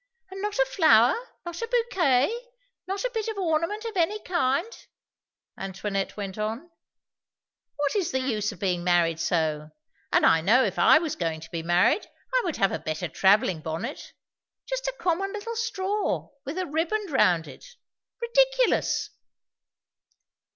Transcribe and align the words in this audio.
"And 0.31 0.41
not 0.41 0.57
a 0.57 0.65
flower; 0.65 1.13
not 1.45 1.61
a 1.61 1.67
bouquet; 1.67 2.33
not 2.87 3.03
a 3.03 3.11
bit 3.13 3.27
of 3.27 3.37
ornament 3.37 3.85
of 3.85 3.95
any 3.95 4.17
kind!" 4.21 4.87
Antoinette 5.59 6.17
went 6.17 6.39
on. 6.39 6.71
"What 7.75 7.95
is 7.95 8.09
the 8.09 8.19
use 8.19 8.51
of 8.51 8.57
being 8.57 8.83
married 8.83 9.19
so? 9.19 9.69
And 10.11 10.25
I 10.25 10.41
know 10.41 10.63
if 10.63 10.79
I 10.79 10.97
was 10.97 11.15
going 11.15 11.39
to 11.41 11.51
be 11.51 11.61
married, 11.61 12.07
I 12.33 12.41
would 12.45 12.55
have 12.57 12.71
a 12.71 12.79
better 12.79 13.07
travelling 13.09 13.61
bonnet. 13.61 14.13
Just 14.67 14.87
a 14.87 14.95
common 14.99 15.33
little 15.33 15.55
straw, 15.55 16.29
with 16.47 16.57
a 16.57 16.65
ribband 16.65 17.11
round 17.11 17.47
it! 17.47 17.63
Ridiculous." 18.19 19.11